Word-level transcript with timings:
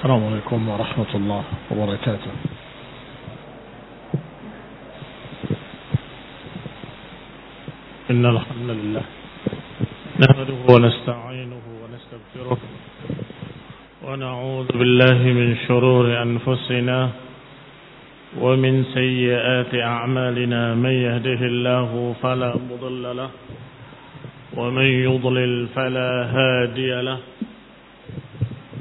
السلام 0.00 0.24
عليكم 0.32 0.60
ورحمة 0.68 1.12
الله 1.14 1.42
وبركاته. 1.76 2.32
إن 8.10 8.24
الحمد 8.26 8.70
لله 8.80 9.04
نحمده 10.24 10.58
ونستعينه 10.72 11.64
ونستغفره 11.84 12.58
ونعوذ 14.08 14.68
بالله 14.72 15.18
من 15.36 15.48
شرور 15.68 16.06
أنفسنا 16.22 16.98
ومن 18.40 18.84
سيئات 18.96 19.72
أعمالنا 19.74 20.74
من 20.80 20.94
يهده 20.96 21.40
الله 21.52 22.14
فلا 22.22 22.52
مضل 22.56 23.04
له 23.16 23.30
ومن 24.56 24.88
يضلل 25.04 25.68
فلا 25.76 26.10
هادي 26.32 26.92
له 27.04 27.18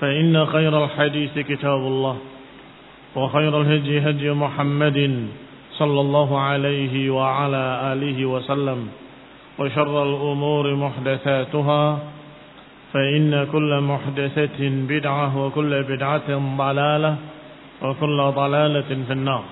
فإن 0.00 0.46
خير 0.46 0.84
الحديث 0.84 1.38
كتاب 1.38 1.80
الله 1.80 2.16
وخير 3.16 3.60
الهدي 3.60 4.00
هدي 4.00 4.30
محمد 4.30 5.28
صلى 5.72 6.00
الله 6.00 6.40
عليه 6.40 7.10
وعلى 7.10 7.64
آله 7.92 8.26
وسلم 8.26 8.88
وشر 9.58 10.02
الأمور 10.02 10.74
محدثاتها 10.74 11.98
فإن 12.92 13.46
كل 13.52 13.80
محدثة 13.80 14.60
بدعة 14.60 15.28
وكل 15.46 15.82
بدعة 15.82 16.28
ضلالة 16.58 17.16
وكل 17.82 18.18
ضلالة 18.36 18.90
في 19.06 19.12
النار. 19.12 19.44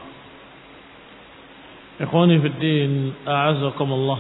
إخواني 2.00 2.38
في 2.38 2.46
الدين 2.46 3.12
أعزكم 3.28 3.92
الله. 3.92 4.18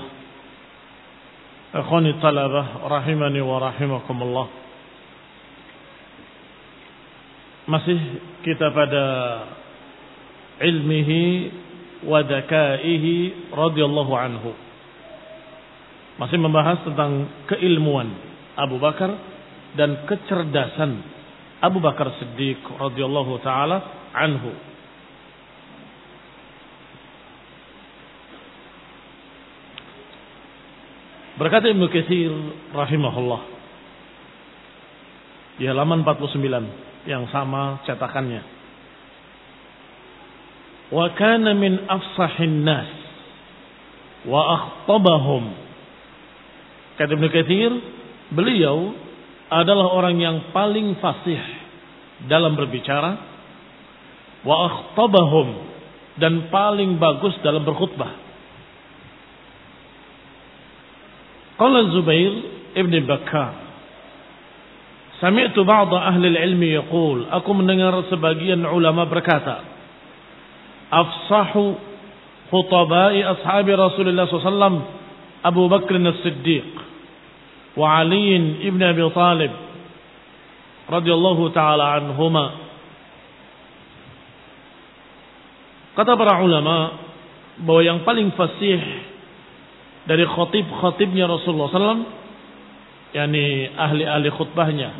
إخواني 1.74 2.10
الطلبة 2.10 2.64
رحمني 2.88 3.40
ورحمكم 3.40 4.22
الله. 4.22 4.46
Masih 7.66 7.98
kita 8.46 8.70
pada 8.70 9.04
ilmihi 10.62 11.50
wa 12.06 12.22
dakaihi 12.22 13.50
radhiyallahu 13.50 14.12
anhu. 14.14 14.54
Masih 16.16 16.38
membahas 16.40 16.80
tentang 16.86 17.28
keilmuan 17.50 18.08
Abu 18.56 18.80
Bakar 18.80 19.12
dan 19.76 20.06
kecerdasan 20.08 21.04
Abu 21.60 21.82
Bakar 21.82 22.08
Siddiq 22.22 22.62
radhiyallahu 22.64 23.42
taala 23.44 24.08
anhu. 24.14 24.54
Berkata 31.36 31.68
Ibnu 31.68 31.92
Katsir 31.92 32.32
rahimahullah 32.72 33.55
di 35.56 35.64
halaman 35.64 36.04
49 36.04 37.08
yang 37.08 37.24
sama 37.32 37.80
cetakannya. 37.88 38.42
Wa 40.92 41.10
kana 41.16 41.56
min 41.56 41.82
afsahin 41.88 42.62
nas 42.62 42.90
wa 44.28 44.40
akhtabahum. 44.54 45.44
Kata 47.00 47.12
Ibnu 47.12 47.28
Katsir, 47.28 47.72
beliau 48.32 48.94
adalah 49.50 49.92
orang 49.94 50.16
yang 50.18 50.36
paling 50.50 50.98
fasih 50.98 51.40
dalam 52.26 52.56
berbicara 52.56 53.18
wa 54.46 54.56
akhtabahum 54.70 55.48
dan 56.16 56.48
paling 56.48 56.96
bagus 56.96 57.36
dalam 57.42 57.64
berkhutbah. 57.66 58.12
Qala 61.56 61.88
Zubair 61.92 62.32
ibn 62.76 62.92
Bakkar 63.08 63.65
Sami'tu 65.16 65.64
ba'da 65.64 66.12
ahli 66.12 66.28
ilmi 66.28 66.76
yaqul, 66.76 67.24
aku 67.32 67.50
mendengar 67.56 67.96
sebagian 68.12 68.60
ulama 68.68 69.08
berkata, 69.08 69.64
afsahu 70.92 71.76
khutabai 72.52 73.24
ashabi 73.24 73.72
Rasulullah 73.72 74.28
SAW 74.28 74.84
Abu 75.42 75.62
Bakr 75.72 75.96
as-Siddiq 75.98 76.68
wa 77.80 78.00
Ali 78.00 78.36
ibn 78.66 78.80
Abi 78.82 79.02
Talib 79.14 79.52
radhiyallahu 80.86 81.42
taala 81.56 81.98
anhuma. 81.98 82.46
Kata 85.96 86.12
para 86.12 86.44
ulama 86.44 86.92
bahwa 87.64 87.80
yang 87.80 88.04
paling 88.04 88.36
fasih 88.36 88.80
dari 90.04 90.28
khatib-khatibnya 90.28 91.24
Rasulullah 91.24 91.72
SAW 91.72 92.04
yakni 93.16 93.72
ahli-ahli 93.72 94.28
khutbahnya. 94.28 94.90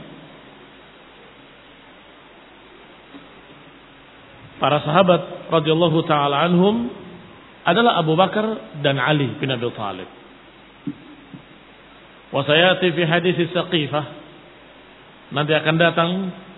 Para 4.56 4.80
sahabat 4.80 5.52
radhiyallahu 5.52 6.00
taala 6.08 6.48
anhum 6.48 6.88
adalah 7.68 8.00
Abu 8.00 8.16
Bakar 8.16 8.80
dan 8.80 8.96
Ali 8.96 9.36
bin 9.36 9.52
Abi 9.52 9.68
Thalib. 9.76 10.08
Wa 12.32 12.40
sayati 12.40 12.88
fi 12.96 13.02
hadis 13.04 13.36
Saqifah 13.52 14.06
nanti 15.36 15.52
akan 15.52 15.76
datang 15.76 16.10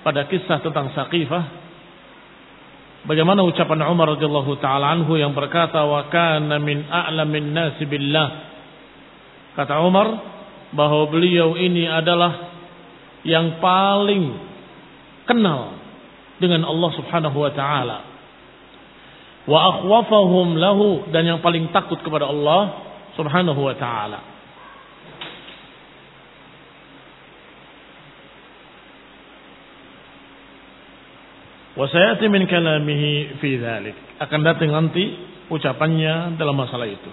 pada 0.07 0.31
kisah 0.31 0.63
tentang 0.63 0.95
Saqifah 0.95 1.45
bagaimana 3.09 3.43
ucapan 3.43 3.83
Umar 3.89 4.15
radhiyallahu 4.15 4.63
taala 4.63 4.95
anhu 4.95 5.19
yang 5.19 5.35
berkata 5.35 5.83
wa 5.83 6.07
kana 6.07 6.63
min 6.63 6.87
a'lamin 6.87 7.51
nasi 7.51 7.83
billah 7.89 8.29
kata 9.59 9.81
Umar 9.83 10.38
bahwa 10.73 11.09
beliau 11.09 11.57
ini 11.57 11.89
adalah 11.89 12.53
yang 13.25 13.61
paling 13.61 14.37
kenal 15.25 15.77
dengan 16.41 16.65
Allah 16.65 16.91
Subhanahu 16.97 17.39
wa 17.39 17.53
taala. 17.53 17.99
Wa 19.49 19.59
akhwafahum 19.77 20.61
lahu 20.61 21.09
dan 21.09 21.25
yang 21.25 21.41
paling 21.41 21.73
takut 21.73 22.01
kepada 22.05 22.29
Allah 22.29 22.85
Subhanahu 23.17 23.61
wa 23.61 23.75
taala. 23.77 24.21
Wa 31.79 31.87
sayati 31.87 32.27
min 32.27 32.45
kalamihi 32.51 33.39
fi 33.39 33.51
dhalik. 33.57 33.97
Akan 34.19 34.43
datang 34.43 34.75
nanti 34.75 35.15
ucapannya 35.47 36.35
dalam 36.35 36.59
masalah 36.59 36.91
itu. 36.91 37.11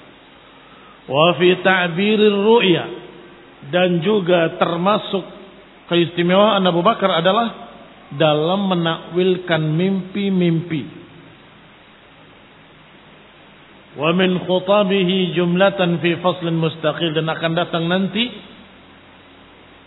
Wa 1.05 1.37
fi 1.37 1.53
ta'birir 1.61 2.33
ru'ya 2.33 3.04
dan 3.73 4.01
juga 4.05 4.57
termasuk 4.61 5.25
keistimewaan 5.89 6.61
Abu 6.65 6.81
Bakar 6.85 7.21
adalah 7.21 7.65
dalam 8.13 8.69
menakwilkan 8.69 9.61
mimpi-mimpi. 9.61 10.83
Wa 13.95 14.11
min 14.11 14.43
khutabihi 14.43 15.33
jumlatan 15.39 16.03
fi 16.03 16.19
faslin 16.19 16.59
mustaqil 16.59 17.15
dan 17.15 17.31
akan 17.31 17.51
datang 17.55 17.87
nanti 17.87 18.27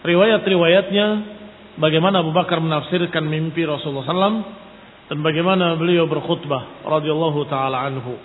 riwayat-riwayatnya 0.01 1.07
bagaimana 1.77 2.25
Abu 2.25 2.33
Bakar 2.33 2.57
menafsirkan 2.59 3.29
mimpi 3.29 3.69
Rasulullah 3.69 4.09
SAW 4.09 4.41
dan 5.13 5.19
bagaimana 5.21 5.77
beliau 5.77 6.09
berkhutbah 6.09 6.89
radhiyallahu 6.89 7.41
taala 7.53 7.85
anhu. 7.85 8.17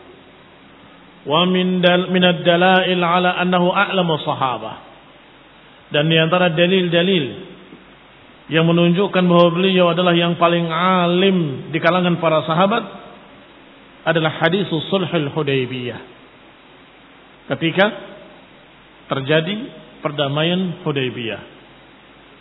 Wa 1.24 1.48
min 1.48 1.80
dal 1.80 2.12
min 2.12 2.24
ad-dalail 2.24 3.00
ala 3.00 3.40
annahu 3.40 3.72
a'lamu 3.72 4.20
sahabah. 4.24 4.93
Dan 5.94 6.10
di 6.10 6.18
antara 6.18 6.50
dalil-dalil 6.50 7.26
yang 8.50 8.66
menunjukkan 8.66 9.24
bahwa 9.24 9.50
beliau 9.54 9.94
adalah 9.94 10.12
yang 10.18 10.36
paling 10.42 10.68
alim 10.68 11.70
di 11.70 11.78
kalangan 11.78 12.18
para 12.18 12.42
sahabat 12.50 12.84
adalah 14.04 14.42
hadis 14.42 14.68
sulhul 14.68 15.30
Hudaybiyah. 15.32 16.02
Ketika 17.54 17.86
terjadi 19.14 19.70
perdamaian 20.02 20.82
Hudaybiyah 20.82 21.42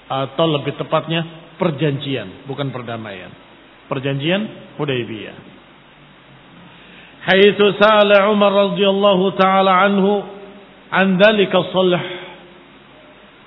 atau 0.09 0.47
lebih 0.49 0.75
tepatnya 0.81 1.53
perjanjian, 1.61 2.49
bukan 2.49 2.73
perdamaian. 2.75 3.31
Perjanjian 3.87 4.75
Hudaybiyah. 4.81 5.37
Haitsu 7.23 7.79
sa'ala 7.79 8.27
Umar 8.35 8.51
radhiyallahu 8.51 9.39
taala 9.39 9.87
anhu 9.87 10.27
an 10.91 11.21
dzalika 11.21 11.71
sulh 11.71 12.22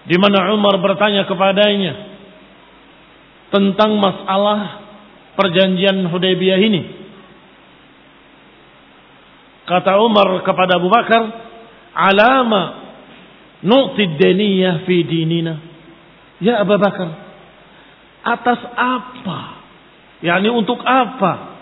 di 0.05 0.15
mana 0.21 0.53
Umar 0.53 0.77
bertanya 0.77 1.25
kepadanya 1.25 1.93
tentang 3.49 3.97
masalah 3.97 4.85
perjanjian 5.33 6.05
Hudaybiyah 6.09 6.59
ini. 6.61 6.81
Kata 9.65 9.97
Umar 9.97 10.45
kepada 10.45 10.77
Abu 10.77 10.93
Bakar, 10.93 11.25
"Alama 11.97 12.63
nu'ti 13.65 14.13
daniyah 14.21 14.85
fi 14.85 15.01
dinina." 15.01 15.57
Ya 16.37 16.61
Abu 16.61 16.77
Bakar, 16.77 17.09
atas 18.21 18.61
apa? 18.77 19.55
yakni 20.23 20.49
untuk 20.49 20.79
apa 20.81 21.53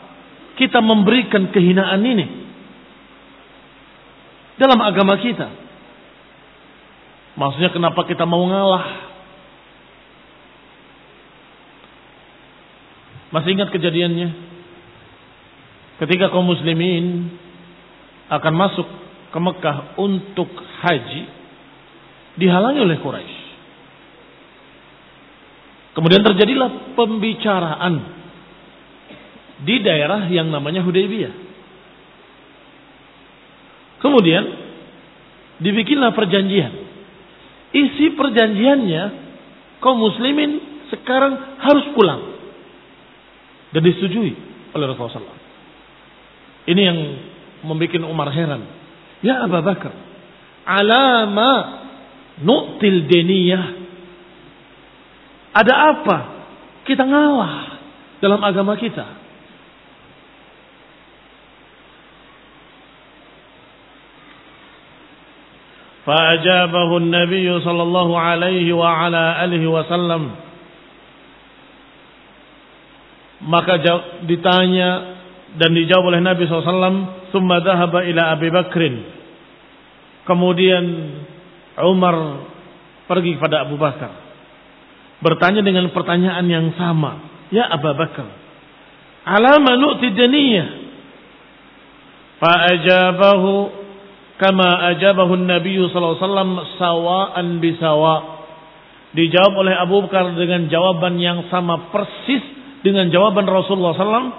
kita 0.56 0.80
memberikan 0.80 1.50
kehinaan 1.50 2.00
ini 2.00 2.26
dalam 4.56 4.78
agama 4.80 5.18
kita? 5.18 5.63
Maksudnya 7.34 7.74
kenapa 7.74 8.06
kita 8.06 8.30
mau 8.30 8.46
ngalah? 8.46 9.14
Masih 13.34 13.58
ingat 13.58 13.74
kejadiannya? 13.74 14.30
Ketika 15.98 16.30
kaum 16.30 16.46
muslimin 16.46 17.34
akan 18.30 18.54
masuk 18.54 18.86
ke 19.34 19.40
Mekah 19.42 19.98
untuk 19.98 20.50
haji, 20.54 21.24
dihalangi 22.38 22.82
oleh 22.86 22.98
Quraisy. 23.02 23.42
Kemudian 25.94 26.26
terjadilah 26.26 26.98
pembicaraan 26.98 27.96
di 29.62 29.76
daerah 29.82 30.26
yang 30.30 30.50
namanya 30.50 30.82
Hudaybiyah. 30.82 31.34
Kemudian 34.02 34.44
dibikinlah 35.62 36.12
perjanjian. 36.18 36.83
Isi 37.74 38.14
perjanjiannya 38.14 39.04
kaum 39.82 39.98
muslimin 39.98 40.62
sekarang 40.94 41.58
harus 41.58 41.86
pulang 41.98 42.22
dan 43.74 43.82
disetujui 43.82 44.34
oleh 44.78 44.86
Rasulullah. 44.86 45.42
Ini 46.70 46.82
yang 46.82 47.00
membuat 47.66 48.06
Umar 48.06 48.30
heran. 48.30 48.62
Ya 49.26 49.42
Abu 49.44 49.58
Bakar, 49.66 49.92
alama 50.68 51.52
nu'til 52.44 53.10
deniyah. 53.10 53.66
Ada 55.54 55.74
apa? 55.98 56.18
Kita 56.84 57.06
ngalah 57.06 57.56
dalam 58.20 58.42
agama 58.42 58.76
kita. 58.78 59.23
فأجابه 66.09 66.91
النبي 66.97 67.61
صلى 67.61 67.83
الله 67.83 68.09
عليه 68.21 68.67
وعلى 68.73 69.23
آله 69.45 69.63
وسلم 69.67 70.23
maka 73.39 73.79
ditanya 74.27 75.15
dan 75.55 75.71
dijawab 75.71 76.11
oleh 76.11 76.19
Nabi 76.19 76.43
SAW, 76.51 77.31
"Tsumma 77.31 77.63
dhahaba 77.63 78.03
ila 78.03 78.35
Abi 78.35 78.51
Bakrin." 78.51 78.99
Kemudian 80.27 80.85
Umar 81.79 82.43
pergi 83.07 83.39
kepada 83.39 83.63
Abu 83.63 83.79
Bakar. 83.79 84.11
Bertanya 85.23 85.63
dengan 85.63 85.89
pertanyaan 85.95 86.45
yang 86.51 86.67
sama. 86.75 87.23
Ya 87.55 87.71
Abu 87.71 87.95
Bakar, 87.95 88.27
alama 89.25 89.79
nu'ti 89.79 90.13
daniyah? 90.13 90.69
Fa'ajabahu 92.43 93.53
kama 94.42 94.94
ajabahu 94.96 95.38
Nabi 95.38 95.78
SAW 95.90 96.18
sawa'an 96.80 97.62
bisawa. 97.62 98.42
Dijawab 99.14 99.54
oleh 99.62 99.78
Abu 99.78 100.02
Bakar 100.10 100.34
dengan 100.34 100.66
jawaban 100.74 101.22
yang 101.22 101.46
sama 101.54 101.94
persis 101.94 102.42
dengan 102.82 103.14
jawaban 103.14 103.46
Rasulullah 103.46 103.94
SAW 103.94 104.34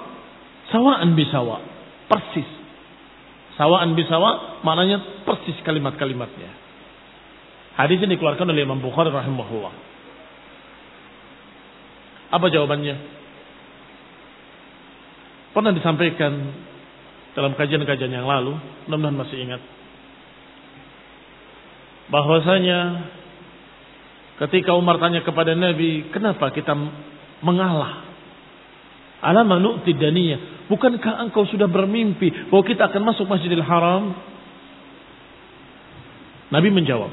sawaan 0.74 1.14
bisawa 1.14 1.62
persis. 2.10 2.48
Sawaan 3.54 3.94
bisawa 3.94 4.60
maknanya 4.66 5.22
persis 5.22 5.54
kalimat-kalimatnya. 5.62 6.50
Hadis 7.78 8.02
ini 8.02 8.18
dikeluarkan 8.18 8.50
oleh 8.50 8.66
Imam 8.66 8.82
Bukhari 8.82 9.14
rahimahullah. 9.14 9.74
Apa 12.34 12.46
jawabannya? 12.50 12.96
Pernah 15.54 15.70
disampaikan 15.70 16.34
dalam 17.38 17.54
kajian-kajian 17.54 18.10
yang 18.10 18.26
lalu 18.26 18.58
mudah-mudahan 18.90 19.18
masih 19.22 19.38
ingat 19.38 19.62
bahwasanya 22.12 23.08
ketika 24.44 24.76
Umar 24.76 25.00
tanya 25.00 25.24
kepada 25.24 25.56
Nabi 25.56 26.10
kenapa 26.12 26.52
kita 26.52 26.74
mengalah 27.40 28.04
Alama 29.24 29.56
nu'ti. 29.56 29.96
Bukankah 30.68 31.24
engkau 31.24 31.48
sudah 31.48 31.64
bermimpi 31.64 32.52
bahwa 32.52 32.60
kita 32.60 32.92
akan 32.92 33.02
masuk 33.08 33.24
Masjidil 33.24 33.64
Haram? 33.64 34.12
Nabi 36.52 36.68
menjawab. 36.68 37.08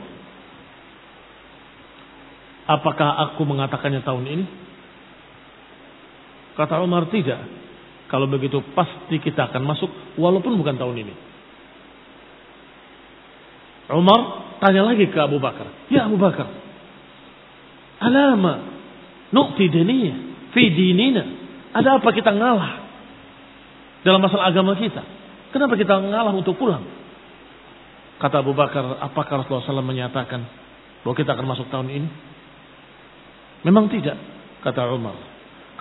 Apakah 2.67 3.31
aku 3.31 3.47
mengatakannya 3.47 4.03
tahun 4.03 4.27
ini? 4.27 4.45
Kata 6.59 6.83
Umar 6.83 7.07
tidak. 7.07 7.39
Kalau 8.11 8.27
begitu 8.27 8.59
pasti 8.75 9.15
kita 9.23 9.47
akan 9.47 9.63
masuk 9.63 9.87
walaupun 10.19 10.59
bukan 10.59 10.75
tahun 10.75 11.07
ini. 11.07 11.15
Umar 13.91 14.19
tanya 14.61 14.85
lagi 14.85 15.09
ke 15.09 15.17
Abu 15.17 15.41
Bakar. 15.41 15.67
Ya 15.89 16.05
Abu 16.05 16.21
Bakar. 16.21 16.47
Alama 18.01 18.61
nu'ti 19.33 19.65
daniyah 19.67 20.17
fi 20.53 20.69
dinina. 20.69 21.23
Ada 21.73 21.97
apa 21.99 22.09
kita 22.13 22.29
ngalah 22.31 22.71
dalam 24.05 24.21
masalah 24.21 24.53
agama 24.53 24.77
kita? 24.77 25.01
Kenapa 25.51 25.75
kita 25.75 25.99
ngalah 25.99 26.31
untuk 26.31 26.55
pulang? 26.55 26.83
Kata 28.21 28.45
Abu 28.45 28.53
Bakar, 28.53 29.01
apakah 29.01 29.41
Rasulullah 29.41 29.65
SAW 29.65 29.81
menyatakan 29.81 30.45
bahwa 31.01 31.15
kita 31.17 31.33
akan 31.33 31.47
masuk 31.49 31.67
tahun 31.73 31.89
ini? 31.89 32.09
Memang 33.65 33.89
tidak, 33.89 34.17
kata 34.61 34.93
Umar. 34.93 35.17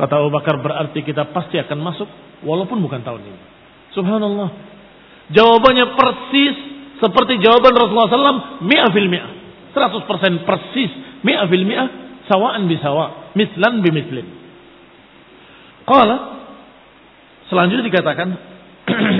Kata 0.00 0.24
Abu 0.24 0.32
Bakar 0.32 0.56
berarti 0.56 1.04
kita 1.04 1.28
pasti 1.36 1.60
akan 1.60 1.78
masuk 1.84 2.08
walaupun 2.40 2.80
bukan 2.80 3.04
tahun 3.04 3.28
ini. 3.28 3.40
Subhanallah. 3.92 4.48
Jawabannya 5.36 5.86
persis 5.94 6.56
seperti 7.00 7.40
jawaban 7.40 7.72
Rasulullah 7.72 8.12
SAW, 8.12 8.60
mi'a 8.60 8.92
fil 8.92 9.08
mi'a. 9.08 9.28
100% 9.72 10.44
persis, 10.44 10.92
mi'a 11.24 11.48
fil 11.48 11.64
mi'a, 11.64 11.84
sawaan 12.28 12.68
bisawa, 12.68 13.32
mislan 13.34 13.80
bimislin. 13.80 14.28
Qala 15.88 16.40
selanjutnya 17.50 17.90
dikatakan 17.90 18.28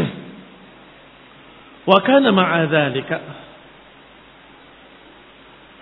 wa 1.90 1.98
kana 2.06 2.30
ma'a 2.30 2.70
dzalika 2.70 3.18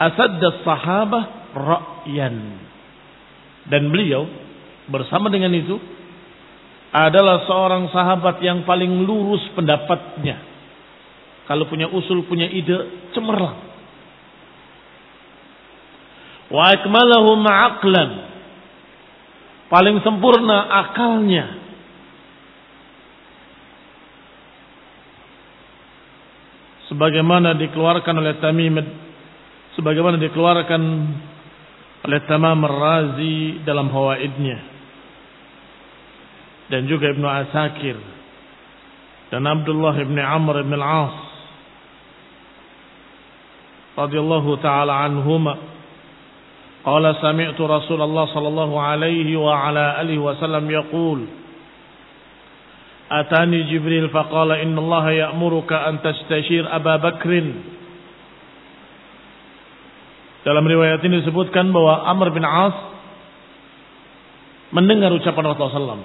asad 0.01 0.41
sahabah 0.65 1.53
ra'yan 1.53 2.37
dan 3.69 3.93
beliau 3.93 4.25
bersama 4.89 5.29
dengan 5.29 5.53
itu 5.53 5.77
adalah 6.89 7.45
seorang 7.45 7.93
sahabat 7.93 8.41
yang 8.41 8.65
paling 8.65 9.05
lurus 9.05 9.45
pendapatnya 9.53 10.48
kalau 11.49 11.65
punya 11.65 11.89
usul 11.89 12.29
punya 12.29 12.45
ide 12.45 13.09
cemerlang. 13.17 13.57
Wa 16.53 16.77
akmalahu 16.77 17.41
ma'aqlan. 17.41 18.11
Paling 19.73 19.97
sempurna 20.05 20.69
akalnya. 20.69 21.57
Sebagaimana 26.93 27.57
dikeluarkan 27.57 28.15
oleh 28.17 28.37
Tamim 28.41 28.81
sebagaimana 29.77 30.17
dikeluarkan 30.21 30.83
oleh 32.05 32.21
Tamam 32.29 32.61
Razi 32.65 33.65
dalam 33.65 33.89
Hawaidnya. 33.89 34.59
Dan 36.69 36.85
juga 36.89 37.09
Ibnu 37.13 37.25
Asakir 37.25 37.97
dan 39.29 39.45
Abdullah 39.45 39.97
ibn 40.01 40.17
Amr 40.17 40.65
ibn 40.65 40.73
al-As 40.77 41.28
radhiyallahu 43.99 44.63
taala 44.63 45.03
anhuma 45.03 45.59
qala 46.87 47.19
sami'tu 47.19 47.67
Rasulullah 47.67 48.31
sallallahu 48.31 48.79
alaihi 48.79 49.35
wa 49.35 49.53
ala 49.67 49.99
alihi 49.99 50.23
wasallam 50.23 50.71
yaqul 50.71 51.27
Atani 53.09 53.65
Jibril 53.73 54.13
faqala 54.13 54.61
inna 54.61 54.85
Allah 54.85 55.33
ya'muruka 55.33 55.89
an 55.89 56.05
tastashir 56.05 56.69
Aba 56.69 57.01
Bakrin 57.01 57.57
Dalam 60.45 60.65
riwayat 60.65 61.01
ini 61.05 61.25
disebutkan 61.25 61.73
bahwa 61.73 62.05
Amr 62.09 62.33
bin 62.37 62.45
As 62.45 62.77
mendengar 64.73 65.13
ucapan 65.13 65.45
Rasulullah 65.45 65.99
SAW 65.99 66.05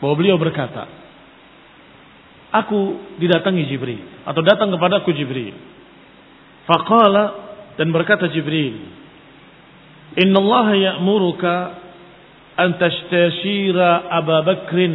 bahwa 0.00 0.14
beliau 0.16 0.36
berkata, 0.36 0.84
Aku 2.54 3.02
didatangi 3.18 3.66
Jibril 3.66 4.22
atau 4.22 4.38
datang 4.46 4.70
kepada 4.70 5.02
kepadaku 5.02 5.10
Jibril. 5.18 5.73
Faqala 6.64 7.24
dan 7.76 7.92
berkata 7.92 8.30
Jibril, 8.32 8.80
Inna 10.14 10.38
Allah 10.38 10.68
ya'muruka 10.78 11.54
an 12.54 12.78
tashtashira 12.78 14.08
Abu 14.08 14.34
Bakrin. 14.46 14.94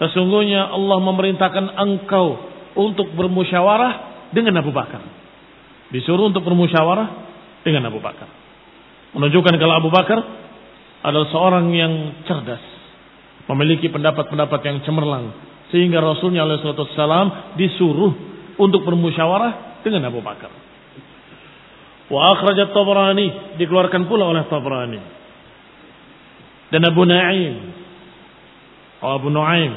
Sesungguhnya 0.00 0.74
Allah 0.74 0.98
memerintahkan 0.98 1.78
engkau 1.78 2.40
untuk 2.74 3.14
bermusyawarah 3.14 4.26
dengan 4.34 4.58
Abu 4.58 4.74
Bakar. 4.74 5.00
Disuruh 5.94 6.32
untuk 6.32 6.42
bermusyawarah 6.42 7.08
dengan 7.62 7.86
Abu 7.86 8.02
Bakar. 8.02 8.26
Menunjukkan 9.14 9.54
kalau 9.54 9.74
Abu 9.78 9.90
Bakar 9.94 10.18
adalah 11.04 11.28
seorang 11.30 11.70
yang 11.70 11.92
cerdas. 12.26 12.64
Memiliki 13.46 13.92
pendapat-pendapat 13.92 14.60
yang 14.66 14.82
cemerlang. 14.82 15.30
Sehingga 15.70 16.02
Rasulnya 16.02 16.48
SAW 16.48 17.54
disuruh 17.54 18.12
untuk 18.58 18.82
bermusyawarah 18.82 19.73
dengan 19.84 20.08
Abu 20.08 20.24
Bakar. 20.24 20.50
Wa 22.08 22.36
akhrajat 22.36 22.72
Tabrani 22.72 23.56
dikeluarkan 23.60 24.08
pula 24.08 24.28
oleh 24.28 24.44
Tabrani. 24.48 25.00
Dan 26.72 26.82
Abu 26.84 27.04
Na'im. 27.04 27.54
Abu 29.04 29.28
Nu'aim. 29.28 29.72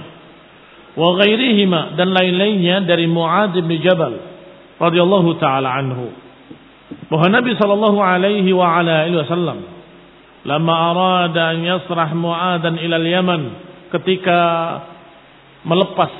Wa 0.97 1.13
ghairihima 1.19 1.99
dan 1.99 2.09
lain-lainnya 2.15 2.87
dari 2.87 3.05
Mu'ad 3.05 3.53
bin 3.53 3.77
Jabal 3.83 4.17
radhiyallahu 4.79 5.29
taala 5.37 5.69
anhu. 5.77 6.09
Bahwa 7.11 7.27
Nabi 7.27 7.53
sallallahu 7.59 7.99
alaihi 7.99 8.49
wa 8.55 8.79
ala 8.79 9.05
alihi 9.05 9.19
wasallam 9.19 9.59
lama 10.47 10.73
arada 10.73 11.53
an 11.53 11.57
yasrah 11.61 12.09
Mu'adan 12.15 12.79
ila 12.79 12.97
Yaman 13.03 13.41
ketika 13.91 14.39
melepas 15.67 16.11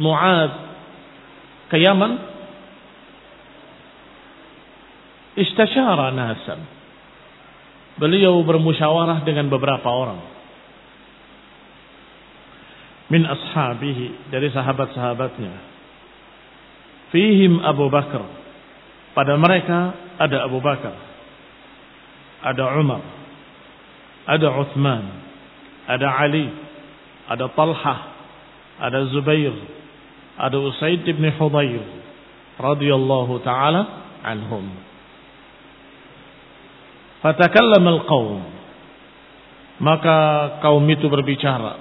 Mu'ad 0.00 0.50
ke 1.68 1.76
Yaman 1.76 2.31
istasyara 5.38 6.12
nasan. 6.12 6.60
Beliau 8.00 8.40
bermusyawarah 8.42 9.22
dengan 9.22 9.52
beberapa 9.52 9.84
orang. 9.88 10.20
Min 13.12 13.28
ashabihi 13.28 14.32
dari 14.32 14.48
sahabat-sahabatnya. 14.48 15.52
Fihim 17.12 17.60
Abu 17.60 17.92
Bakar. 17.92 18.24
Pada 19.12 19.36
mereka 19.36 19.92
ada 20.16 20.48
Abu 20.48 20.64
Bakar. 20.64 20.96
Ada 22.40 22.64
Umar. 22.80 23.04
Ada 24.24 24.48
Uthman. 24.56 25.04
Ada 25.84 26.08
Ali. 26.24 26.48
Ada 27.28 27.52
Talha. 27.52 27.96
Ada 28.80 29.12
Zubair. 29.12 29.52
Ada 30.40 30.56
Usaid 30.56 31.04
bin 31.04 31.28
Hudayr. 31.36 32.02
radhiyallahu 32.62 33.40
taala 33.44 33.82
anhum. 34.24 34.91
Fatakallama 37.22 37.88
al-qaum. 38.02 38.42
Maka 39.82 40.18
kaum 40.62 40.82
itu 40.90 41.06
berbicara, 41.06 41.78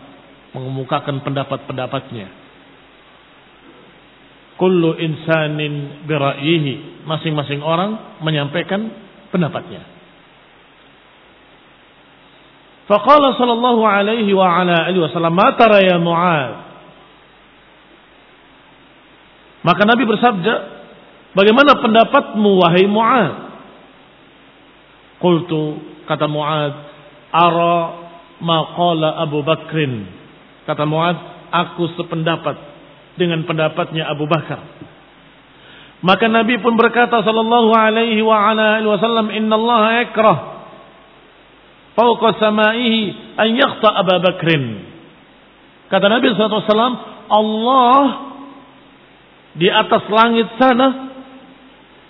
mengemukakan 0.54 1.22
pendapat-pendapatnya. 1.26 2.28
Kullu 4.58 4.98
insanin 5.02 6.06
bira'yihi. 6.06 7.06
Masing-masing 7.10 7.66
orang 7.66 8.22
menyampaikan 8.22 8.94
pendapatnya. 9.34 9.82
Faqala 12.86 13.34
sallallahu 13.38 13.82
alaihi 13.82 14.30
wa 14.34 14.46
ala 14.46 14.86
alihi 14.90 15.02
wasallam, 15.02 15.34
"Ma 15.34 15.54
tara 15.58 15.82
ya 15.82 15.98
Mu'ad?" 15.98 16.54
Maka 19.62 19.82
Nabi 19.86 20.04
bersabda, 20.06 20.54
"Bagaimana 21.38 21.78
pendapatmu 21.82 22.50
wahai 22.62 22.86
Mu'ad?" 22.90 23.51
Qultu 25.22 25.78
kata 26.10 26.26
Muad, 26.26 26.74
ara 27.30 27.78
maqala 28.42 29.22
Abu 29.22 29.46
Bakrin. 29.46 30.10
Kata 30.66 30.84
Muad, 30.84 31.16
aku 31.54 31.94
sependapat 31.96 32.58
dengan 33.16 33.46
pendapatnya 33.46 34.10
Abu 34.10 34.26
Bakar. 34.26 34.60
Maka 36.02 36.26
Nabi 36.26 36.58
pun 36.58 36.74
berkata 36.74 37.22
sallallahu 37.22 37.70
alaihi 37.78 38.26
wa 38.26 38.34
ala 38.34 38.82
alihi 38.82 38.90
wasallam, 38.90 39.30
"Innallaha 39.30 39.88
yakrah 40.02 40.38
fawqa 41.94 42.42
samaihi 42.42 43.38
an 43.38 43.50
yakhta 43.54 43.90
Abu 44.02 44.18
Bakrin." 44.18 44.66
Kata 45.94 46.10
Nabi 46.10 46.34
sallallahu 46.34 46.50
alaihi 46.58 46.74
wasallam, 46.74 46.96
Allah 47.32 48.04
di 49.54 49.68
atas 49.70 50.04
langit 50.10 50.48
sana 50.58 50.88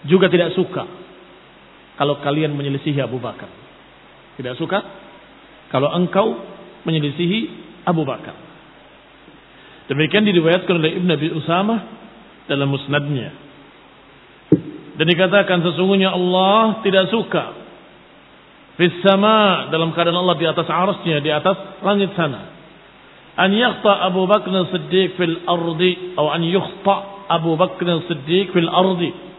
juga 0.07 0.29
tidak 0.31 0.55
suka 0.55 1.00
kalau 2.01 2.17
kalian 2.17 2.57
menyelisihi 2.57 2.97
Abu 2.97 3.21
Bakar. 3.21 3.45
Tidak 4.33 4.57
suka 4.57 4.81
kalau 5.69 5.93
engkau 5.93 6.33
menyelisihi 6.81 7.39
Abu 7.85 8.01
Bakar. 8.01 8.33
Demikian 9.85 10.25
diriwayatkan 10.25 10.81
oleh 10.81 10.97
Ibn 10.97 11.09
Abi 11.13 11.29
Usama 11.29 11.77
dalam 12.49 12.73
musnadnya. 12.73 13.37
Dan 14.97 15.05
dikatakan 15.13 15.61
sesungguhnya 15.61 16.09
Allah 16.09 16.81
tidak 16.81 17.13
suka 17.13 17.53
fis 18.81 18.97
sama 19.05 19.69
dalam 19.69 19.93
keadaan 19.93 20.17
Allah 20.17 20.41
di 20.41 20.49
atas 20.49 20.65
arasnya, 20.65 21.21
di 21.21 21.29
atas 21.29 21.85
langit 21.85 22.17
sana. 22.17 22.49
An 23.37 23.53
yakhta 23.53 24.09
Abu 24.09 24.25
Bakar 24.25 24.49
Siddiq 24.73 25.21
fil 25.21 25.37
ardi 25.45 26.17
atau 26.17 26.33
an 26.33 26.41
yukhta 26.49 27.29
Abu 27.29 27.53
Bakar 27.61 28.09
Siddiq 28.09 28.57
fil 28.57 28.73
ardi 28.73 29.30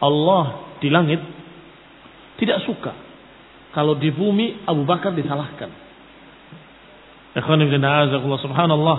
Allah 0.00 0.76
di 0.80 0.88
langit 0.88 1.20
tidak 2.40 2.64
suka 2.64 2.92
kalau 3.70 3.94
di 3.94 4.10
bumi 4.10 4.66
Abu 4.66 4.82
Bakar 4.82 5.14
disalahkan. 5.14 5.70
subhanallah. 7.38 8.98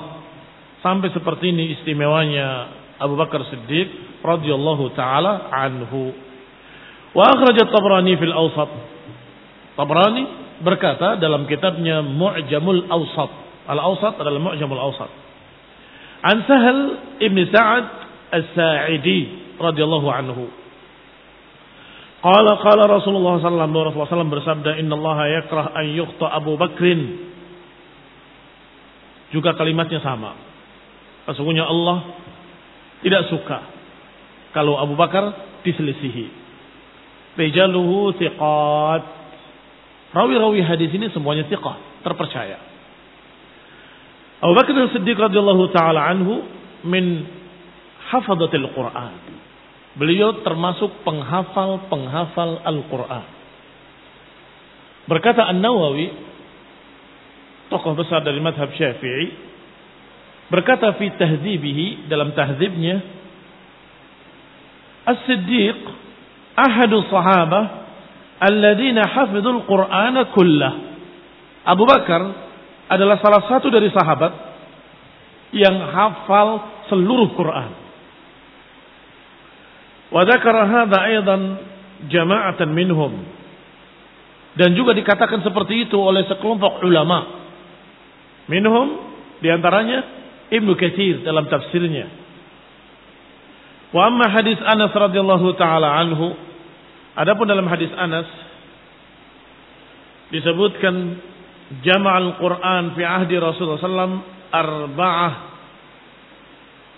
Sampai 0.81 1.11
seperti 1.13 1.51
ini 1.51 1.77
istimewanya 1.77 2.71
Abu 2.97 3.19
Bakar 3.19 3.43
Siddiq 3.51 4.21
radhiyallahu 4.23 4.95
taala 4.95 5.51
anhu. 5.51 6.15
Wa 7.11 7.23
akhrajat 7.27 7.67
Tabrani 7.67 8.15
fil 8.15 8.31
Awsat. 8.31 8.71
Tabrani 9.75 10.23
berkata 10.63 11.19
dalam 11.19 11.43
kitabnya 11.49 11.99
Mu'jamul 11.99 12.87
Awsat. 12.87 13.31
Al-Awsat 13.67 14.13
adalah 14.23 14.39
Mu'jamul 14.39 14.79
Awsat. 14.79 15.11
An 16.21 16.37
Sahal 16.47 16.79
Ibn 17.19 17.37
Sa'ad 17.51 17.85
As-Sa'idi 18.31 19.19
radhiyallahu 19.59 20.07
anhu. 20.07 20.60
Qala 22.21 22.53
qala 22.61 22.85
Rasulullah 22.85 23.41
sallallahu 23.41 23.97
alaihi 23.97 23.97
wasallam 23.97 24.29
bersabda 24.29 24.77
innallaha 24.77 25.25
yakrah 25.41 25.73
an 25.73 25.85
yukhta 25.89 26.29
Abu 26.29 26.53
Bakrin. 26.53 27.17
Juga 29.33 29.57
kalimatnya 29.57 29.97
sama. 30.05 30.37
Sesungguhnya 31.25 31.65
Allah 31.65 32.13
tidak 33.01 33.25
suka 33.33 33.59
kalau 34.53 34.77
Abu 34.77 34.93
Bakar 34.93 35.33
diselisihi. 35.65 36.29
Rijaluhu 37.41 38.13
thiqat. 38.13 39.03
Rawi-rawi 40.11 40.61
hadis 40.61 40.91
ini 40.93 41.09
semuanya 41.09 41.47
thiqah, 41.49 42.05
terpercaya. 42.05 42.59
Abu 44.45 44.53
Bakar 44.53 44.77
Siddiq 44.93 45.17
radhiyallahu 45.17 45.73
taala 45.73 46.05
anhu 46.05 46.45
min 46.85 47.25
hafadhatil 48.13 48.69
Quran 48.77 49.41
Beliau 49.99 50.39
termasuk 50.45 51.03
penghafal-penghafal 51.03 52.63
Al-Quran. 52.63 53.25
Berkata 55.11 55.43
An-Nawawi, 55.51 56.07
tokoh 57.67 57.99
besar 57.99 58.23
dari 58.23 58.39
madhab 58.39 58.71
Syafi'i, 58.71 59.27
berkata 60.47 60.95
fi 60.95 61.11
tahdzibihi 61.11 62.07
dalam 62.07 62.31
tahdzibnya, 62.31 63.19
As-Siddiq 65.01 65.79
ahadu 66.55 67.03
sahabah 67.09 67.63
alladzina 68.39 69.09
hafidhul 69.11 69.65
Qur'ana 69.65 70.29
kullah. 70.31 70.73
Abu 71.67 71.83
Bakar 71.83 72.21
adalah 72.87 73.17
salah 73.19 73.43
satu 73.49 73.67
dari 73.67 73.89
sahabat 73.91 74.31
yang 75.51 75.75
hafal 75.91 76.47
seluruh 76.87 77.35
Quran. 77.35 77.80
Wa 80.11 80.27
dzakara 80.27 80.67
hadza 80.67 80.99
aidan 81.07 81.41
jama'atan 82.11 82.69
minhum. 82.75 83.23
Dan 84.59 84.75
juga 84.75 84.91
dikatakan 84.91 85.39
seperti 85.47 85.87
itu 85.87 85.95
oleh 85.95 86.27
sekelompok 86.27 86.83
ulama. 86.83 87.39
Minhum 88.51 88.87
di 89.39 89.47
antaranya 89.47 90.03
Ibnu 90.51 90.75
Katsir 90.75 91.23
dalam 91.23 91.47
tafsirnya. 91.47 92.11
Wa 93.95 94.11
amma 94.11 94.27
hadis 94.27 94.59
Anas 94.59 94.91
radhiyallahu 94.91 95.55
taala 95.55 95.95
anhu, 95.99 96.35
adapun 97.15 97.47
dalam 97.47 97.67
hadis 97.71 97.91
Anas 97.95 98.27
disebutkan 100.31 101.19
jama'al 101.83 102.39
Quran 102.39 102.83
fi 102.95 103.03
ahdi 103.03 103.35
Rasulullah 103.35 103.83
sallam 103.83 104.23
arba'ah 104.51 105.50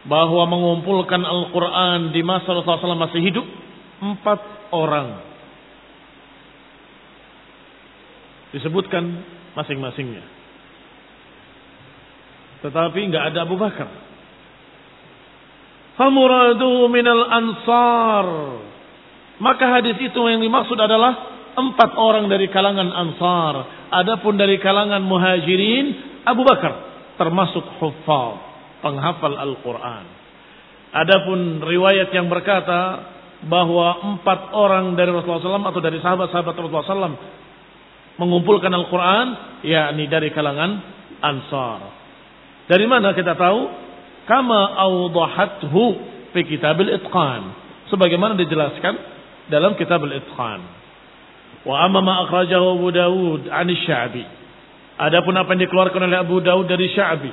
bahwa 0.04 0.44
mengumpulkan 0.48 1.24
Al-Quran 1.24 2.12
di 2.12 2.22
masa 2.24 2.52
Rasulullah 2.52 2.96
SAW 2.96 3.06
masih 3.08 3.22
hidup? 3.24 3.46
Empat 4.04 4.40
orang. 4.76 5.24
Disebutkan 8.52 9.04
masing-masingnya. 9.56 10.24
Tetapi 12.64 13.00
nggak 13.12 13.24
ada 13.34 13.40
Abu 13.48 13.56
Bakar. 13.56 13.90
Famuradu 16.00 16.88
minal 16.92 17.24
ansar. 17.28 18.28
Maka 19.40 19.66
hadis 19.80 19.98
itu 20.00 20.20
yang 20.30 20.40
dimaksud 20.40 20.78
adalah 20.78 21.34
empat 21.54 21.96
orang 21.98 22.28
dari 22.30 22.50
kalangan 22.50 22.90
ansar. 22.92 23.54
Adapun 23.94 24.40
dari 24.40 24.58
kalangan 24.58 25.02
muhajirin 25.06 25.86
Abu 26.26 26.42
Bakar 26.48 26.94
termasuk 27.18 27.62
huffaz, 27.78 28.53
penghafal 28.84 29.40
Al-Quran. 29.40 30.06
Adapun 30.94 31.64
riwayat 31.64 32.14
yang 32.14 32.30
berkata 32.30 33.10
bahwa 33.48 34.14
empat 34.14 34.54
orang 34.54 34.94
dari 34.94 35.10
Rasulullah 35.10 35.58
SAW 35.58 35.72
atau 35.74 35.82
dari 35.82 35.98
sahabat-sahabat 36.04 36.54
Rasulullah 36.54 36.86
SAW 36.86 37.18
mengumpulkan 38.22 38.70
Al-Quran, 38.70 39.26
yakni 39.66 40.06
dari 40.12 40.30
kalangan 40.30 40.94
Ansar. 41.24 41.82
Dari 42.68 42.86
mana 42.86 43.16
kita 43.16 43.34
tahu? 43.40 43.62
Kama 44.28 44.62
awdahathu 44.76 45.84
fi 46.36 46.44
kitabil 46.44 46.92
itqan. 47.00 47.42
Sebagaimana 47.88 48.36
dijelaskan 48.40 48.96
dalam 49.52 49.76
kitab 49.76 50.04
al-itqan. 50.04 50.62
Wa 51.64 51.88
amma 51.88 52.04
ma 52.04 52.14
akhrajahu 52.28 52.66
Abu 52.80 52.90
Dawud 52.92 53.42
'an 53.48 53.72
Adapun 54.94 55.34
apa 55.34 55.58
yang 55.58 55.62
dikeluarkan 55.68 56.02
oleh 56.06 56.20
Abu 56.22 56.38
Daud 56.44 56.70
dari 56.70 56.86
Sya'bi. 56.94 57.32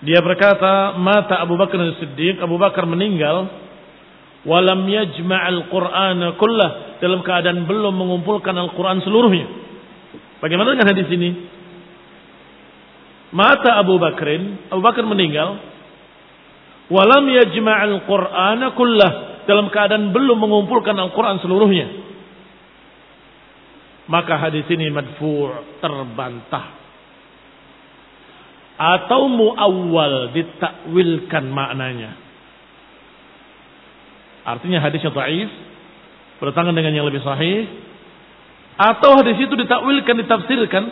Dia 0.00 0.24
berkata, 0.24 0.96
mata 0.96 1.44
Abu 1.44 1.60
Bakar 1.60 1.76
Siddiq, 2.00 2.40
Abu 2.40 2.56
Bakar 2.56 2.88
meninggal, 2.88 3.52
walam 4.48 4.88
yajma'al 4.88 5.68
Qur'an 5.68 6.40
kullah, 6.40 6.96
dalam 7.04 7.20
keadaan 7.20 7.68
belum 7.68 7.92
mengumpulkan 7.92 8.56
Al-Quran 8.56 9.04
seluruhnya. 9.04 9.46
Bagaimana 10.40 10.72
dengan 10.72 10.88
hadis 10.88 11.08
ini? 11.12 11.30
Mata 13.36 13.76
Abu 13.76 14.00
Bakrin, 14.00 14.72
Abu 14.72 14.80
Bakar 14.80 15.04
meninggal, 15.04 15.60
walam 16.88 17.28
yajma'al 17.28 18.00
Qur'an 18.08 18.60
kullah, 18.72 19.44
dalam 19.44 19.68
keadaan 19.68 20.16
belum 20.16 20.40
mengumpulkan 20.40 20.96
Al-Quran 20.96 21.44
seluruhnya. 21.44 22.08
Maka 24.08 24.48
hadis 24.48 24.64
ini 24.72 24.88
madfu' 24.88 25.78
terbantah 25.84 26.79
atau 28.80 29.28
muawwal 29.28 30.32
ditakwilkan 30.32 31.44
maknanya. 31.52 32.16
Artinya 34.48 34.80
hadisnya 34.80 35.12
dhaif 35.12 35.52
bertangan 36.40 36.72
dengan 36.72 36.96
yang 36.96 37.04
lebih 37.04 37.20
sahih. 37.20 37.68
Atau 38.80 39.20
hadis 39.20 39.36
itu 39.36 39.52
ditakwilkan 39.52 40.24
ditafsirkan. 40.24 40.88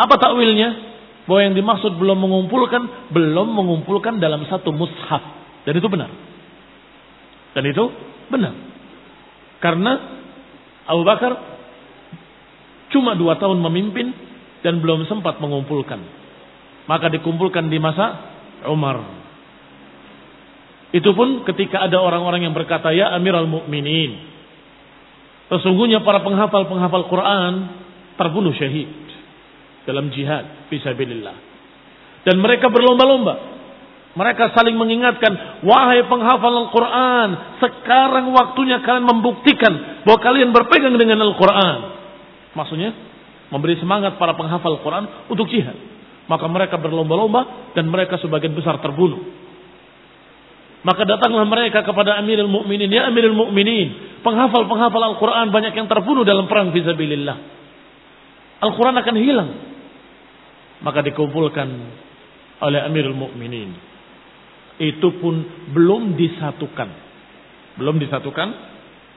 Apa 0.00 0.16
takwilnya? 0.16 0.96
Bahwa 1.28 1.40
yang 1.44 1.52
dimaksud 1.52 2.00
belum 2.00 2.24
mengumpulkan 2.24 3.12
belum 3.12 3.48
mengumpulkan 3.52 4.16
dalam 4.16 4.48
satu 4.48 4.72
mushaf. 4.72 5.20
Dan 5.68 5.76
itu 5.76 5.88
benar. 5.92 6.08
Dan 7.52 7.64
itu 7.68 7.84
benar. 8.32 8.54
Karena 9.60 9.92
Abu 10.88 11.04
Bakar 11.04 11.56
Cuma 12.94 13.18
dua 13.18 13.36
tahun 13.36 13.58
memimpin 13.60 14.14
dan 14.62 14.78
belum 14.78 15.06
sempat 15.10 15.42
mengumpulkan. 15.42 15.98
Maka 16.86 17.10
dikumpulkan 17.10 17.66
di 17.66 17.78
masa 17.82 18.06
Umar. 18.70 19.02
Itu 20.94 21.12
pun 21.12 21.42
ketika 21.44 21.82
ada 21.84 21.98
orang-orang 21.98 22.46
yang 22.46 22.54
berkata, 22.54 22.94
Ya 22.94 23.10
Amirul 23.12 23.50
Mukminin, 23.50 24.22
sesungguhnya 25.50 26.00
para 26.06 26.22
penghafal-penghafal 26.22 27.10
Quran 27.10 27.52
terbunuh 28.16 28.54
syahid 28.54 28.88
dalam 29.84 30.14
jihad 30.14 30.70
fisabilillah. 30.70 31.36
Dan 32.26 32.42
mereka 32.42 32.70
berlomba-lomba. 32.70 33.54
Mereka 34.16 34.56
saling 34.56 34.80
mengingatkan, 34.80 35.60
wahai 35.60 36.00
penghafal 36.08 36.48
Al-Quran, 36.48 37.60
sekarang 37.60 38.32
waktunya 38.32 38.80
kalian 38.80 39.04
membuktikan 39.04 40.02
bahwa 40.08 40.18
kalian 40.24 40.56
berpegang 40.56 40.96
dengan 40.96 41.20
Al-Quran. 41.20 41.78
Maksudnya 42.56 42.96
memberi 43.52 43.76
semangat 43.76 44.16
para 44.16 44.32
penghafal 44.32 44.80
Quran 44.80 45.28
untuk 45.28 45.52
jihad. 45.52 45.76
Maka 46.26 46.46
mereka 46.50 46.76
berlomba-lomba 46.78 47.72
dan 47.78 47.86
mereka 47.86 48.18
sebagian 48.18 48.54
besar 48.54 48.82
terbunuh. 48.82 49.22
Maka 50.86 51.02
datanglah 51.02 51.42
mereka 51.42 51.82
kepada 51.82 52.14
Amirul 52.22 52.46
Mukminin, 52.46 52.86
ya 52.86 53.10
Amirul 53.10 53.34
Mukminin, 53.34 54.20
penghafal-penghafal 54.22 55.02
Al-Quran 55.02 55.50
banyak 55.50 55.74
yang 55.74 55.90
terbunuh 55.90 56.22
dalam 56.22 56.46
perang 56.46 56.70
fisabilillah. 56.70 57.36
Al-Quran 58.62 58.94
akan 58.94 59.16
hilang. 59.18 59.50
Maka 60.86 61.02
dikumpulkan 61.02 61.68
oleh 62.62 62.80
Amirul 62.86 63.18
Mukminin. 63.18 63.74
Itu 64.78 65.18
pun 65.18 65.42
belum 65.74 66.14
disatukan. 66.14 66.88
Belum 67.82 67.98
disatukan 67.98 68.48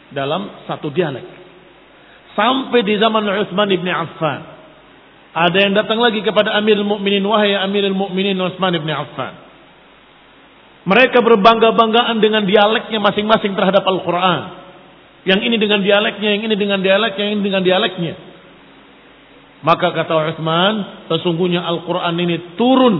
dalam 0.10 0.66
satu 0.66 0.90
dialek. 0.90 1.38
Sampai 2.34 2.82
di 2.82 2.98
zaman 2.98 3.30
Utsman 3.46 3.70
ibn 3.70 3.86
Affan. 3.94 4.49
Ada 5.30 5.58
yang 5.62 5.74
datang 5.78 6.02
lagi 6.02 6.26
kepada 6.26 6.58
Amirul 6.58 6.90
Mukminin 6.90 7.22
wahai 7.22 7.54
Amirul 7.54 7.94
Mukminin 7.94 8.34
Utsman 8.42 8.74
ibn 8.74 8.90
Affan. 8.90 9.50
Mereka 10.90 11.22
berbangga-banggaan 11.22 12.18
dengan 12.18 12.50
dialeknya 12.50 12.98
masing-masing 12.98 13.54
terhadap 13.54 13.86
Al-Quran. 13.86 14.42
Yang 15.30 15.40
ini 15.46 15.56
dengan 15.62 15.86
dialeknya, 15.86 16.30
yang 16.34 16.44
ini 16.50 16.56
dengan 16.58 16.80
dialeknya, 16.82 17.24
yang 17.30 17.34
ini 17.38 17.46
dengan 17.46 17.62
dialeknya. 17.62 18.14
Maka 19.62 19.92
kata 19.94 20.34
Utsman, 20.34 21.06
sesungguhnya 21.14 21.62
Al-Quran 21.62 22.16
ini 22.26 22.58
turun 22.58 22.96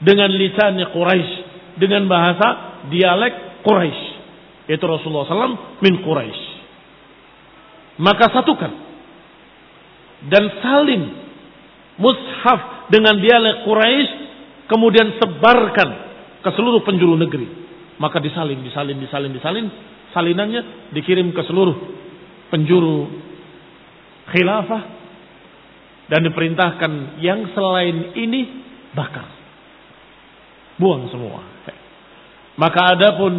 dengan 0.00 0.32
lisannya 0.32 0.88
Quraisy, 0.96 1.32
dengan 1.76 2.08
bahasa 2.08 2.80
dialek 2.88 3.66
Quraisy. 3.68 4.04
Yaitu 4.70 4.86
Rasulullah 4.88 5.28
SAW 5.28 5.82
min 5.84 6.00
Quraisy. 6.00 6.42
Maka 8.00 8.32
satukan. 8.32 8.72
Dan 10.30 10.44
salin 10.64 11.19
mushaf 12.00 12.90
dengan 12.90 13.20
dialek 13.20 13.68
Quraisy 13.68 14.10
kemudian 14.66 15.20
sebarkan 15.20 15.90
ke 16.40 16.50
seluruh 16.56 16.80
penjuru 16.82 17.14
negeri. 17.20 17.46
Maka 18.00 18.16
disalin, 18.18 18.64
disalin, 18.64 18.96
disalin, 18.96 19.32
disalin. 19.36 19.66
Salinannya 20.10 20.90
dikirim 20.96 21.30
ke 21.30 21.44
seluruh 21.46 21.76
penjuru 22.50 23.06
khilafah 24.32 24.82
dan 26.10 26.26
diperintahkan 26.26 27.22
yang 27.22 27.54
selain 27.54 28.16
ini 28.18 28.40
bakar. 28.96 29.28
Buang 30.80 31.06
semua. 31.12 31.44
Maka 32.58 32.98
adapun 32.98 33.32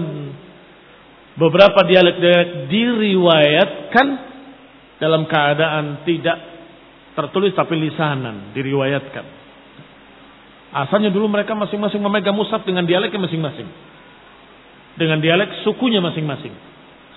beberapa 1.36 1.84
dialek-dialek 1.84 2.72
diriwayatkan 2.72 4.08
dalam 5.02 5.26
keadaan 5.26 6.06
tidak 6.06 6.51
tertulis 7.18 7.52
tapi 7.56 7.76
lisanan 7.78 8.56
diriwayatkan. 8.56 9.26
Asalnya 10.72 11.12
dulu 11.12 11.28
mereka 11.28 11.52
masing-masing 11.52 12.00
memegang 12.00 12.36
musaf 12.36 12.64
dengan 12.64 12.88
dialeknya 12.88 13.28
masing-masing. 13.28 13.68
Dengan 14.96 15.20
dialek 15.20 15.68
sukunya 15.68 16.00
masing-masing. 16.00 16.52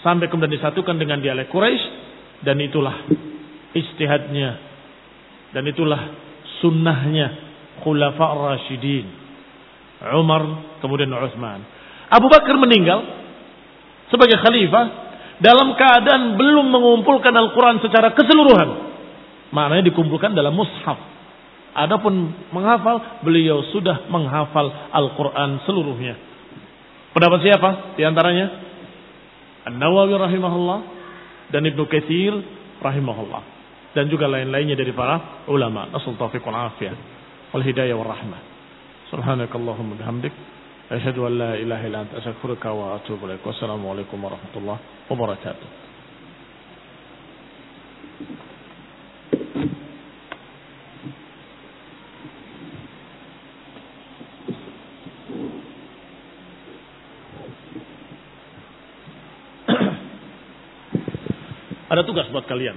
Sampai 0.02 0.26
kemudian 0.26 0.52
disatukan 0.52 0.98
dengan 0.98 1.22
dialek 1.22 1.48
Quraisy 1.48 1.82
dan 2.42 2.58
itulah 2.60 3.06
istihadnya 3.72 4.58
dan 5.54 5.64
itulah 5.66 6.12
sunnahnya 6.60 7.26
khulafa 7.82 8.26
rasyidin 8.54 9.06
Umar 10.14 10.42
kemudian 10.78 11.10
Utsman 11.10 11.64
Abu 12.12 12.28
Bakar 12.28 12.54
meninggal 12.60 13.02
sebagai 14.12 14.38
khalifah 14.38 15.04
dalam 15.42 15.74
keadaan 15.74 16.38
belum 16.38 16.70
mengumpulkan 16.70 17.34
Al-Quran 17.34 17.82
secara 17.82 18.14
keseluruhan. 18.14 18.93
Maknanya 19.54 19.86
dikumpulkan 19.86 20.34
dalam 20.34 20.50
mushaf. 20.50 20.98
Adapun 21.74 22.34
menghafal, 22.50 23.22
beliau 23.22 23.62
sudah 23.70 24.10
menghafal 24.10 24.90
Al-Quran 24.90 25.62
seluruhnya. 25.62 26.18
Pendapat 27.14 27.46
siapa 27.46 27.94
di 27.94 28.02
antaranya? 28.02 28.46
An-Nawawi 29.70 30.18
rahimahullah 30.18 30.80
dan 31.54 31.62
Ibnu 31.64 31.86
Katsir 31.86 32.34
rahimahullah 32.82 33.42
dan 33.94 34.10
juga 34.10 34.26
lain-lainnya 34.26 34.74
dari 34.74 34.90
para 34.90 35.46
ulama. 35.46 35.86
Nasul 35.88 36.18
taufiq 36.18 36.42
wal 36.42 36.74
afiyah 36.74 36.94
wal 37.54 37.62
hidayah 37.62 37.94
wal 37.94 38.10
rahmah. 38.10 38.42
Subhanakallahumma 39.14 39.94
bihamdik 39.94 40.34
asyhadu 40.90 41.30
an 41.30 41.32
la 41.38 41.52
ilaha 41.54 41.82
illa 41.86 41.98
anta 42.02 42.18
astaghfiruka 42.18 42.74
wa 42.74 42.98
atubu 42.98 43.30
ilaik. 43.30 43.46
Wassalamualaikum 43.46 44.18
warahmatullahi 44.18 44.82
wabarakatuh. 45.06 45.68
Ada 61.94 62.02
tugas 62.02 62.26
buat 62.34 62.42
kalian. 62.42 62.74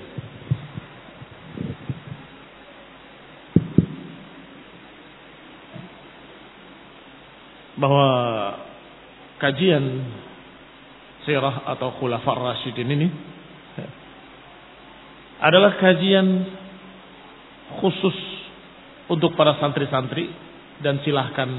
Bahwa 7.81 8.07
kajian 9.41 10.05
sirah 11.25 11.65
atau 11.65 11.97
khulafar 11.97 12.37
rasyidin 12.37 12.93
ini 12.93 13.09
adalah 15.41 15.81
kajian 15.81 16.45
khusus 17.81 18.17
untuk 19.09 19.33
para 19.33 19.57
santri-santri 19.57 20.29
dan 20.77 21.01
silahkan 21.01 21.49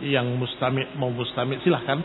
yang 0.00 0.40
mustami 0.40 0.88
mau 0.96 1.12
mustami 1.12 1.60
silahkan 1.60 2.00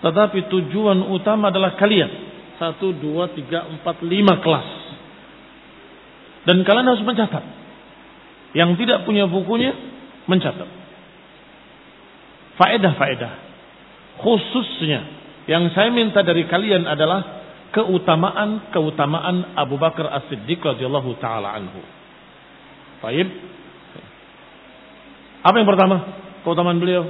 tetapi 0.00 0.48
tujuan 0.48 1.12
utama 1.12 1.48
adalah 1.48 1.76
kalian 1.76 2.29
satu, 2.60 2.92
dua, 2.92 3.32
tiga, 3.32 3.64
empat, 3.64 4.04
lima 4.04 4.36
kelas. 4.44 4.68
Dan 6.44 6.60
kalian 6.60 6.92
harus 6.92 7.04
mencatat. 7.08 7.44
Yang 8.52 8.84
tidak 8.84 9.08
punya 9.08 9.24
bukunya, 9.24 9.72
mencatat. 10.28 10.68
Faedah-faedah. 12.60 13.32
Khususnya, 14.20 15.00
yang 15.48 15.72
saya 15.72 15.88
minta 15.88 16.20
dari 16.20 16.44
kalian 16.44 16.84
adalah 16.84 17.40
keutamaan-keutamaan 17.72 19.56
Abu 19.56 19.80
Bakar 19.80 20.12
As-Siddiq 20.20 20.60
radhiyallahu 20.60 21.16
taala 21.16 21.56
anhu. 21.56 21.80
Baik. 23.00 23.28
Apa 25.40 25.56
yang 25.56 25.68
pertama? 25.68 25.96
Keutamaan 26.44 26.76
beliau. 26.76 27.08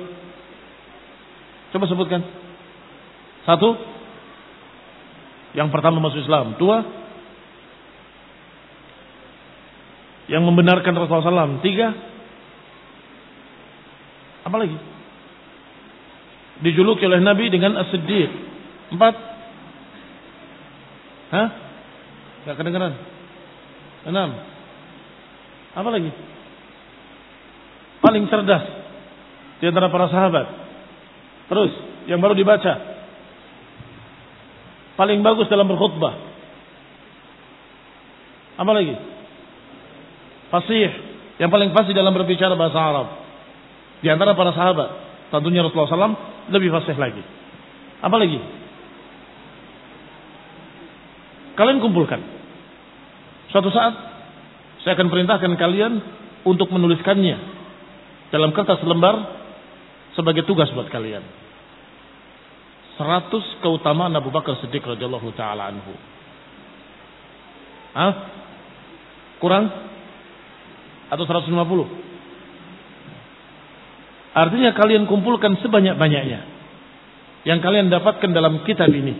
Coba 1.75 1.91
sebutkan. 1.91 2.23
Satu, 3.43 3.75
yang 5.55 5.69
pertama 5.75 5.99
masuk 5.99 6.23
Islam. 6.23 6.55
Dua, 6.59 6.79
yang 10.31 10.47
membenarkan 10.47 10.95
Rasulullah 10.95 11.51
SAW. 11.51 11.59
Tiga, 11.59 11.91
apa 14.47 14.57
lagi? 14.57 14.79
Dijuluki 16.63 17.03
oleh 17.03 17.19
Nabi 17.19 17.51
dengan 17.51 17.75
as-siddiq. 17.83 18.31
Empat, 18.95 19.15
hah? 21.35 21.49
Gak 22.47 22.57
kedengeran. 22.57 22.95
Enam, 24.07 24.33
apa 25.77 25.89
lagi? 25.93 26.11
Paling 28.01 28.25
cerdas 28.33 28.65
di 29.61 29.69
antara 29.69 29.93
para 29.93 30.09
sahabat. 30.09 30.47
Terus, 31.53 31.73
yang 32.09 32.23
baru 32.23 32.33
dibaca, 32.33 32.90
paling 35.01 35.25
bagus 35.25 35.49
dalam 35.49 35.65
berkhutbah. 35.65 36.13
Apa 38.61 38.73
lagi? 38.77 38.93
Fasih, 40.53 40.93
yang 41.41 41.49
paling 41.49 41.73
fasih 41.73 41.97
dalam 41.97 42.13
berbicara 42.13 42.53
bahasa 42.53 42.77
Arab. 42.77 43.09
Di 44.05 44.13
antara 44.13 44.37
para 44.37 44.53
sahabat, 44.53 44.89
tentunya 45.33 45.65
Rasulullah 45.65 46.13
SAW 46.13 46.53
lebih 46.53 46.69
fasih 46.69 47.01
lagi. 47.01 47.25
Apa 48.05 48.21
lagi? 48.21 48.37
Kalian 51.57 51.81
kumpulkan. 51.81 52.21
Suatu 53.49 53.73
saat 53.73 53.97
saya 54.85 55.01
akan 55.01 55.09
perintahkan 55.09 55.53
kalian 55.57 55.93
untuk 56.45 56.69
menuliskannya 56.69 57.37
dalam 58.29 58.53
kertas 58.53 58.85
lembar 58.85 59.17
sebagai 60.13 60.45
tugas 60.45 60.69
buat 60.77 60.93
kalian. 60.93 61.25
100 63.01 63.65
keutamaan 63.65 64.13
Abu 64.13 64.29
Bakar 64.29 64.61
Siddiq 64.61 64.85
radhiyallahu 64.85 65.33
taala 65.33 65.73
anhu. 65.73 65.97
Hah? 67.97 68.13
Kurang? 69.41 69.73
Atau 71.09 71.25
150? 71.25 71.57
Artinya 74.37 74.77
kalian 74.77 75.09
kumpulkan 75.09 75.57
sebanyak-banyaknya. 75.65 76.41
Yang 77.49 77.61
kalian 77.65 77.89
dapatkan 77.89 78.31
dalam 78.37 78.69
kitab 78.69 78.93
ini. 78.93 79.17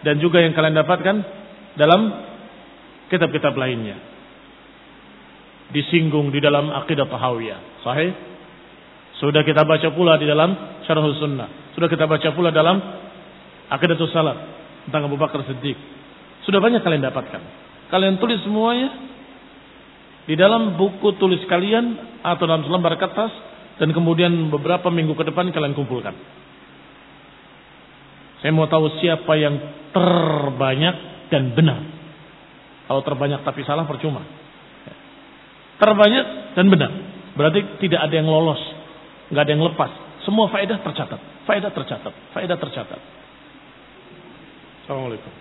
Dan 0.00 0.16
juga 0.24 0.40
yang 0.40 0.56
kalian 0.56 0.80
dapatkan 0.80 1.16
dalam 1.76 2.08
kitab-kitab 3.12 3.52
lainnya. 3.52 4.00
Disinggung 5.76 6.32
di 6.32 6.40
dalam 6.40 6.72
akidah 6.72 7.04
tahawiyah. 7.04 7.84
Sahih? 7.84 8.16
Sudah 9.20 9.44
kita 9.44 9.68
baca 9.68 9.92
pula 9.92 10.16
di 10.16 10.24
dalam 10.24 10.56
syarah 10.88 11.04
sunnah. 11.20 11.67
Sudah 11.78 11.86
kita 11.86 12.10
baca 12.10 12.34
pula 12.34 12.50
dalam 12.50 12.82
Aqidatul 13.70 14.10
Salaf 14.10 14.34
tentang 14.90 15.06
Abu 15.06 15.14
Bakar 15.14 15.46
Siddiq. 15.46 15.78
Sudah 16.42 16.58
banyak 16.58 16.82
kalian 16.82 17.06
dapatkan. 17.06 17.38
Kalian 17.86 18.18
tulis 18.18 18.42
semuanya 18.42 18.98
di 20.26 20.34
dalam 20.34 20.74
buku 20.74 21.14
tulis 21.22 21.38
kalian 21.46 22.18
atau 22.26 22.50
dalam 22.50 22.66
selembar 22.66 22.98
kertas 22.98 23.30
dan 23.78 23.94
kemudian 23.94 24.50
beberapa 24.50 24.90
minggu 24.90 25.14
ke 25.14 25.22
depan 25.30 25.54
kalian 25.54 25.78
kumpulkan. 25.78 26.18
Saya 28.42 28.50
mau 28.50 28.66
tahu 28.66 28.98
siapa 28.98 29.38
yang 29.38 29.54
terbanyak 29.94 31.30
dan 31.30 31.54
benar. 31.54 31.78
Kalau 32.90 33.06
terbanyak 33.06 33.46
tapi 33.46 33.62
salah 33.62 33.86
percuma. 33.86 34.26
Terbanyak 35.78 36.58
dan 36.58 36.66
benar. 36.74 36.90
Berarti 37.38 37.78
tidak 37.86 38.02
ada 38.02 38.14
yang 38.18 38.26
lolos. 38.26 38.58
Nggak 39.30 39.42
ada 39.46 39.52
yang 39.54 39.62
lepas. 39.62 39.90
Semua 40.26 40.50
faedah 40.50 40.82
tercatat. 40.82 41.37
Faedah 41.48 41.72
tercatat. 41.72 42.12
Faedah 42.36 42.60
tercatat. 42.60 43.00
Assalamualaikum. 44.84 45.32